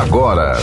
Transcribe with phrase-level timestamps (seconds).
[0.00, 0.58] agora.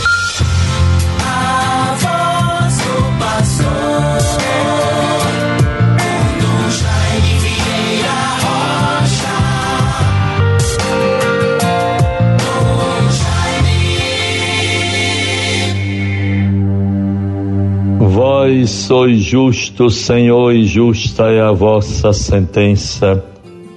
[17.98, 23.24] Vós sois justo, Senhor, e justa é a vossa sentença.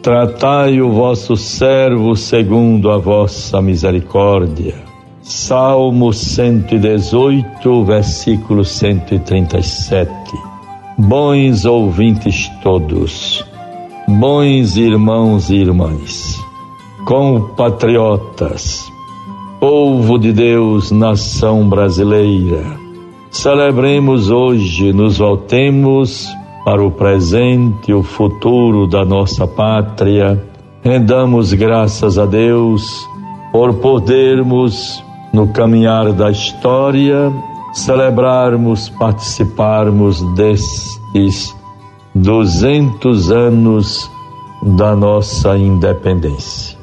[0.02, 4.85] Tratai o vosso servo segundo a vossa misericórdia.
[5.28, 10.12] Salmo 118, versículo 137.
[11.00, 13.44] Bons ouvintes todos,
[14.08, 16.40] bons irmãos e irmãs,
[17.06, 18.88] compatriotas,
[19.60, 22.78] povo de Deus, nação brasileira,
[23.32, 26.30] celebremos hoje, nos voltemos
[26.64, 30.40] para o presente e o futuro da nossa pátria.
[30.84, 33.08] Rendamos graças a Deus
[33.56, 35.05] por podermos,
[35.36, 37.30] no caminhar da história,
[37.74, 41.54] celebrarmos, participarmos destes
[42.16, 44.10] 200 anos
[44.78, 46.78] da nossa independência.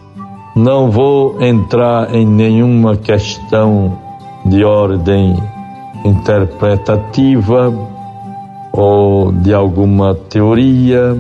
[0.55, 3.99] Não vou entrar em nenhuma questão
[4.45, 5.43] de ordem
[6.05, 7.73] interpretativa,
[8.71, 11.19] ou de alguma teoria,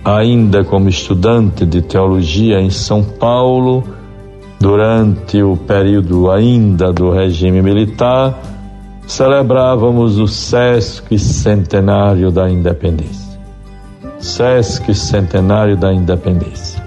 [0.04, 3.82] ainda como estudante de teologia em São Paulo,
[4.58, 8.38] durante o período ainda do regime militar,
[9.08, 13.40] celebrávamos o Sesc Centenário da Independência.
[14.20, 16.84] Sesc Centenário da Independência.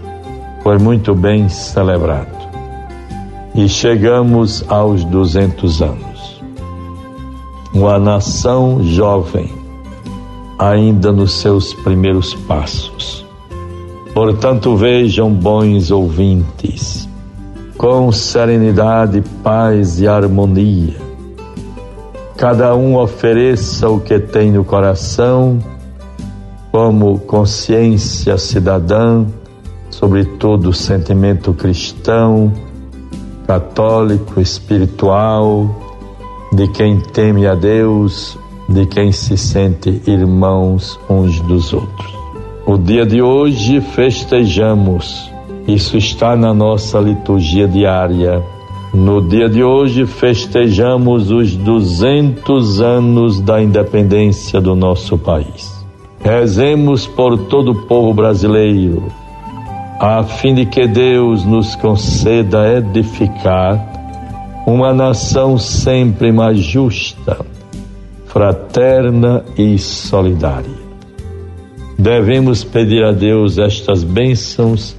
[0.61, 2.39] Foi muito bem celebrado.
[3.55, 6.43] E chegamos aos 200 anos.
[7.73, 9.51] Uma nação jovem
[10.59, 13.25] ainda nos seus primeiros passos.
[14.13, 17.09] Portanto, vejam, bons ouvintes,
[17.77, 21.10] com serenidade, paz e harmonia,
[22.41, 25.59] cada um ofereça o que tem no coração,
[26.71, 29.27] como consciência cidadã,
[29.91, 32.51] sobretudo sentimento cristão,
[33.45, 35.69] católico, espiritual,
[36.51, 38.35] de quem teme a Deus,
[38.67, 42.11] de quem se sente irmãos uns dos outros.
[42.65, 45.31] O dia de hoje festejamos,
[45.67, 48.41] isso está na nossa liturgia diária.
[48.93, 55.71] No dia de hoje festejamos os 200 anos da independência do nosso país.
[56.19, 59.07] Rezemos por todo o povo brasileiro,
[59.99, 63.81] a fim de que Deus nos conceda edificar
[64.67, 67.37] uma nação sempre mais justa
[68.31, 70.81] fraterna e solidária.
[71.99, 74.95] Devemos pedir a Deus estas bênçãos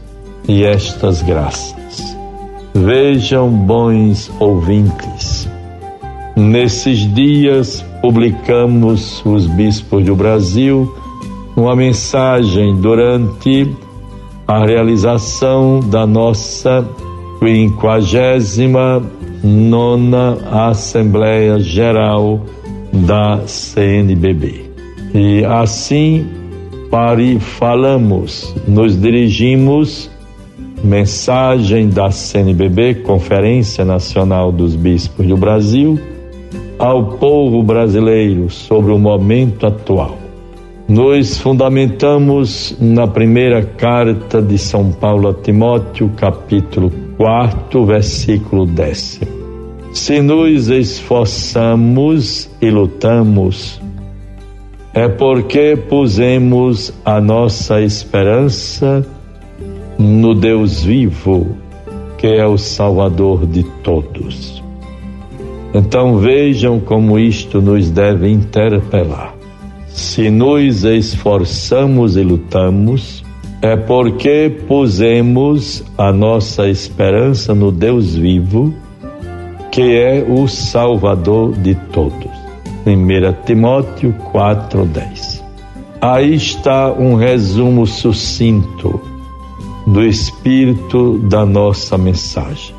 [0.47, 1.82] e estas graças.
[2.75, 5.49] Vejam, bons ouvintes,
[6.35, 10.93] nesses dias publicamos, os bispos do Brasil,
[11.55, 13.71] uma mensagem durante
[14.49, 16.87] a realização da nossa
[17.39, 19.03] quinquagésima
[19.45, 22.41] nona Assembleia Geral
[22.93, 24.71] da CNBB.
[25.15, 26.27] E assim,
[26.91, 30.11] para falamos, nos dirigimos
[30.85, 35.99] mensagem da CNBB, Conferência Nacional dos Bispos do Brasil,
[36.79, 40.19] ao povo brasileiro sobre o momento atual.
[40.89, 49.31] Nos fundamentamos na primeira carta de São Paulo a Timóteo, capítulo 4, versículo décimo.
[49.93, 53.81] Se nos esforçamos e lutamos,
[54.93, 59.07] é porque pusemos a nossa esperança
[60.03, 61.57] no Deus vivo,
[62.19, 64.63] que é o Salvador de todos.
[65.75, 69.35] Então vejam como isto nos deve interpelar.
[69.89, 73.25] Se nos esforçamos e lutamos,
[73.63, 78.75] é porque pusemos a nossa esperança no Deus vivo,
[79.71, 82.31] que é o Salvador de todos.
[82.85, 85.43] 1 Timóteo 4:10.
[86.01, 89.12] Aí está um resumo sucinto
[89.93, 92.75] do espírito da nossa mensagem.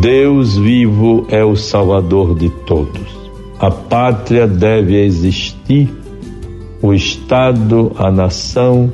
[0.00, 3.16] Deus vivo é o Salvador de todos.
[3.58, 5.90] A pátria deve existir,
[6.82, 8.92] o Estado, a nação,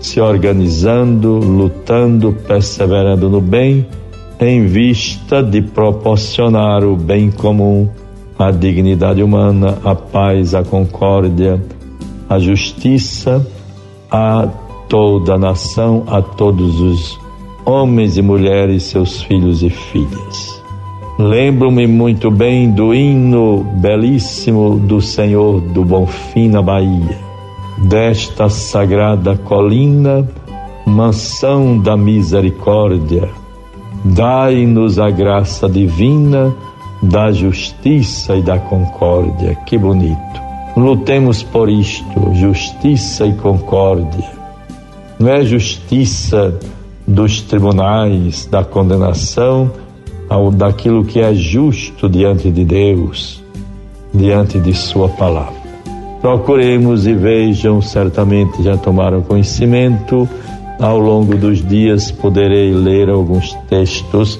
[0.00, 3.86] se organizando, lutando, perseverando no bem,
[4.38, 7.88] em vista de proporcionar o bem comum,
[8.38, 11.60] a dignidade humana, a paz, a concórdia,
[12.28, 13.44] a justiça
[14.10, 14.46] a
[14.94, 17.20] toda a nação, a todos os
[17.64, 20.62] homens e mulheres, seus filhos e filhas.
[21.18, 27.18] Lembro-me muito bem do hino belíssimo do Senhor do Bonfim na Bahia,
[27.76, 30.30] desta sagrada colina,
[30.86, 33.28] mansão da misericórdia.
[34.04, 36.54] Dai-nos a graça divina
[37.02, 39.56] da justiça e da concórdia.
[39.66, 40.40] Que bonito.
[40.76, 44.43] Lutemos por isto, justiça e concórdia.
[45.24, 46.54] Não é justiça
[47.08, 49.72] dos tribunais, da condenação,
[50.28, 53.42] ao daquilo que é justo diante de Deus,
[54.12, 55.54] diante de Sua palavra.
[56.20, 60.28] Procuremos e vejam, certamente já tomaram conhecimento,
[60.78, 64.38] ao longo dos dias poderei ler alguns textos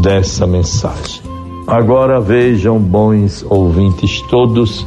[0.00, 1.20] dessa mensagem.
[1.66, 4.86] Agora vejam, bons ouvintes todos,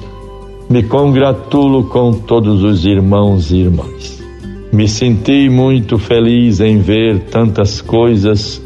[0.68, 4.17] me congratulo com todos os irmãos e irmãs
[4.78, 8.62] me senti muito feliz em ver tantas coisas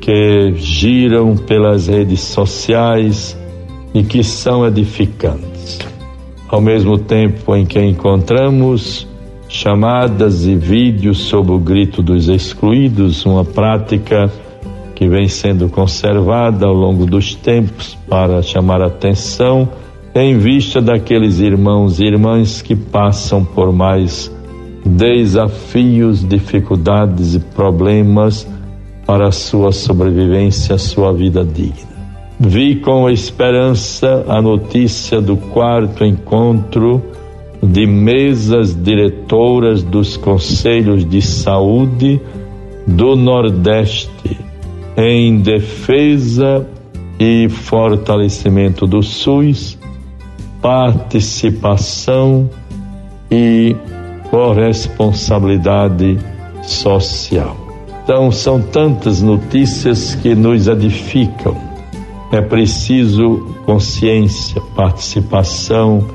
[0.00, 3.38] que giram pelas redes sociais
[3.94, 5.78] e que são edificantes.
[6.48, 9.06] Ao mesmo tempo em que encontramos
[9.48, 14.28] chamadas e vídeos sobre o grito dos excluídos, uma prática
[14.96, 19.68] que vem sendo conservada ao longo dos tempos para chamar atenção
[20.16, 24.36] em vista daqueles irmãos e irmãs que passam por mais
[24.96, 28.48] desafios, dificuldades e problemas
[29.06, 31.88] para a sua sobrevivência, a sua vida digna.
[32.40, 37.02] Vi com esperança a notícia do quarto encontro
[37.62, 42.20] de mesas diretoras dos conselhos de saúde
[42.86, 44.38] do Nordeste
[44.96, 46.66] em defesa
[47.18, 49.76] e fortalecimento do SUS,
[50.62, 52.48] participação
[53.30, 53.74] e
[54.30, 56.18] corresponsabilidade
[56.62, 57.56] social.
[58.04, 61.56] Então, são tantas notícias que nos edificam.
[62.32, 66.06] É preciso consciência, participação,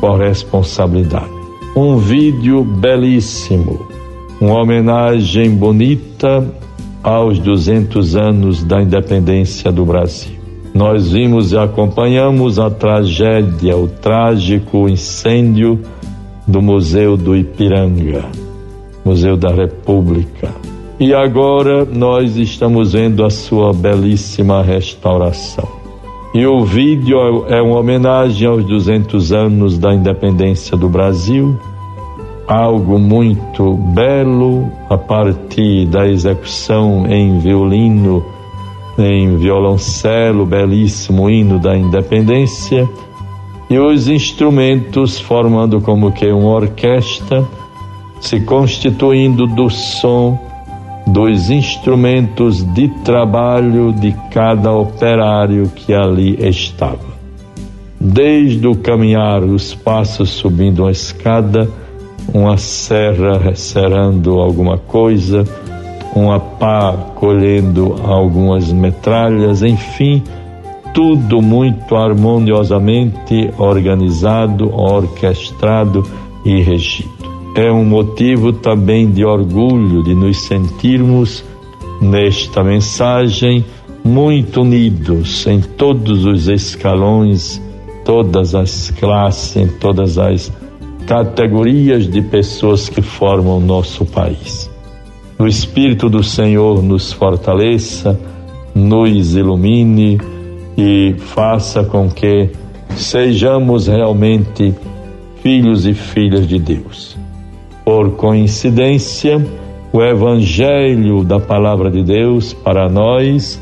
[0.00, 1.30] corresponsabilidade.
[1.76, 3.86] Um vídeo belíssimo,
[4.40, 6.46] uma homenagem bonita
[7.02, 10.38] aos 200 anos da independência do Brasil.
[10.74, 15.80] Nós vimos e acompanhamos a tragédia, o trágico incêndio
[16.50, 18.24] do Museu do Ipiranga,
[19.04, 20.50] Museu da República.
[20.98, 25.66] E agora nós estamos vendo a sua belíssima restauração.
[26.34, 31.58] E o vídeo é uma homenagem aos 200 anos da independência do Brasil,
[32.46, 38.24] algo muito belo a partir da execução em violino,
[38.98, 42.88] em violoncelo, belíssimo hino da independência
[43.70, 47.46] e os instrumentos formando como que uma orquestra,
[48.20, 50.36] se constituindo do som
[51.06, 57.10] dos instrumentos de trabalho de cada operário que ali estava.
[57.98, 61.68] Desde o caminhar, os passos subindo uma escada,
[62.34, 65.44] uma serra recerando alguma coisa,
[66.14, 70.22] uma pá colhendo algumas metralhas, enfim,
[70.94, 76.04] tudo muito harmoniosamente organizado, orquestrado
[76.44, 77.10] e regido.
[77.54, 81.44] É um motivo também de orgulho de nos sentirmos
[82.00, 83.64] nesta mensagem
[84.04, 87.60] muito unidos em todos os escalões,
[88.04, 90.50] todas as classes, em todas as
[91.06, 94.70] categorias de pessoas que formam nosso país.
[95.38, 98.18] O Espírito do Senhor nos fortaleça,
[98.74, 100.18] nos ilumine,
[100.80, 102.48] e faça com que
[102.96, 104.74] sejamos realmente
[105.42, 107.18] filhos e filhas de Deus.
[107.84, 109.44] Por coincidência,
[109.92, 113.60] o Evangelho da Palavra de Deus para nós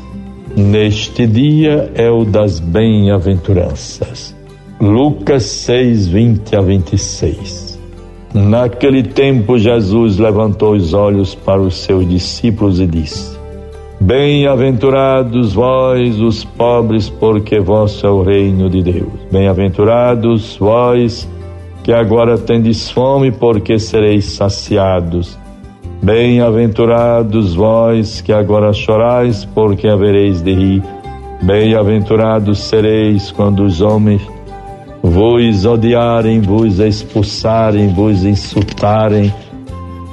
[0.55, 4.35] neste dia é o das bem-aventuranças.
[4.79, 7.79] Lucas 6, 20 a 26.
[8.33, 13.38] Naquele tempo, Jesus levantou os olhos para os seus discípulos e disse:
[14.01, 19.11] Bem-aventurados vós, os pobres, porque vosso é o reino de Deus.
[19.29, 21.29] Bem-aventurados vós,
[21.83, 25.37] que agora tendes fome, porque sereis saciados.
[26.01, 30.83] Bem-aventurados vós, que agora chorais, porque havereis de rir.
[31.41, 34.21] Bem-aventurados sereis quando os homens
[35.03, 39.33] vos odiarem, vos expulsarem, vos insultarem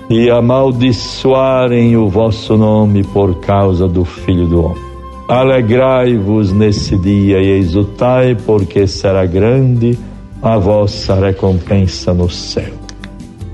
[0.08, 4.86] e amaldiçoarem o vosso nome por causa do Filho do Homem.
[5.28, 9.98] Alegrai-vos nesse dia e exultai, porque será grande
[10.40, 12.72] a vossa recompensa no céu.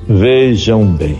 [0.06, 1.16] Vejam bem,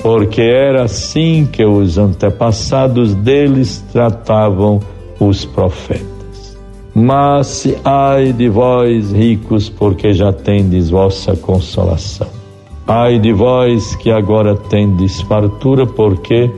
[0.00, 4.80] porque era assim que os antepassados deles tratavam
[5.18, 6.56] os profetas.
[6.94, 12.33] Mas ai de vós, ricos, porque já tendes vossa consolação.
[12.86, 16.50] Ai de vós que agora tendes fartura, porque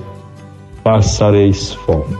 [0.83, 2.17] passareis fome.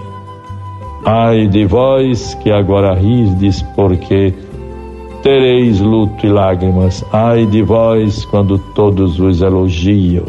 [1.05, 4.33] Ai de vós que agora rirdes, porque
[5.23, 7.05] tereis luto e lágrimas.
[7.13, 10.25] Ai de vós quando todos vos elogiam.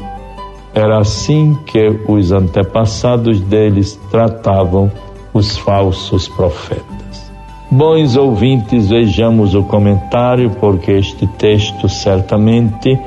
[0.74, 4.92] Era assim que os antepassados deles tratavam
[5.36, 7.32] os falsos profetas.
[7.70, 13.00] Bons ouvintes, vejamos o comentário, porque este texto certamente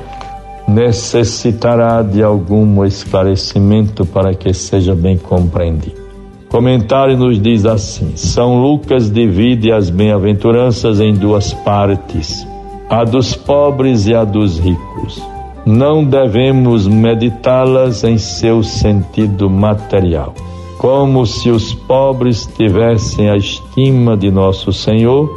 [0.73, 6.01] necessitará de algum esclarecimento para que seja bem compreendido.
[6.49, 12.45] Comentário nos diz assim: São Lucas divide as bem-aventuranças em duas partes,
[12.89, 15.21] a dos pobres e a dos ricos.
[15.65, 20.33] Não devemos meditá-las em seu sentido material,
[20.77, 25.29] como se os pobres tivessem a estima de nosso Senhor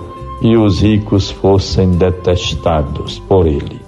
[0.42, 3.83] e os ricos fossem detestados por Ele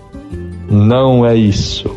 [0.69, 1.91] não é isso.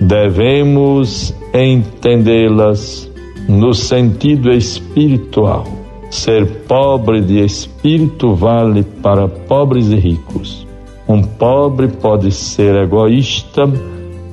[0.00, 3.10] Devemos entendê-las
[3.48, 5.64] no sentido espiritual.
[6.10, 10.66] Ser pobre de espírito vale para pobres e ricos.
[11.08, 13.64] Um pobre pode ser egoísta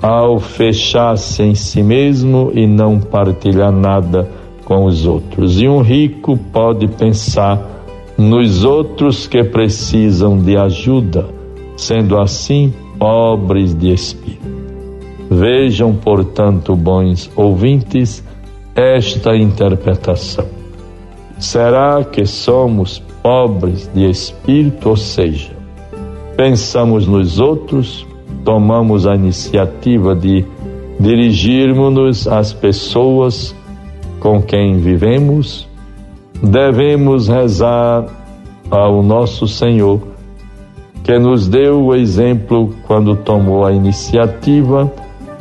[0.02, 4.30] ao fechar-se em si mesmo e não partilhar nada
[4.66, 5.62] com os outros.
[5.62, 7.60] E um rico pode pensar
[8.18, 11.28] nos outros que precisam de ajuda.
[11.76, 14.46] Sendo assim, pobres de espírito.
[15.28, 18.24] Vejam, portanto, bons ouvintes,
[18.76, 20.46] esta interpretação.
[21.40, 25.50] Será que somos pobres de espírito, ou seja,
[26.38, 28.06] pensamos nos outros,
[28.46, 30.46] tomamos a iniciativa de
[31.00, 33.56] dirigirmos-nos às pessoas
[34.20, 35.68] com quem vivemos?
[36.40, 38.06] Devemos rezar
[38.70, 40.12] ao nosso Senhor
[41.04, 44.92] que nos deu o exemplo quando tomou a iniciativa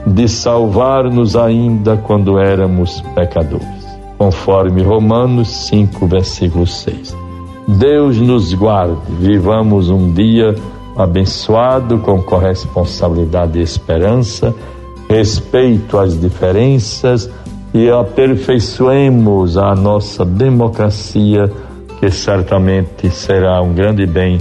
[0.06, 3.86] de salvar-nos ainda quando éramos pecadores,
[4.16, 7.16] conforme Romanos 5, versículo 6.
[7.68, 10.54] Deus nos guarde, vivamos um dia
[10.96, 14.54] abençoado com corresponsabilidade e esperança,
[15.08, 17.30] respeito às diferenças
[17.72, 21.50] e aperfeiçoemos a nossa democracia,
[22.00, 24.40] que certamente será um grande bem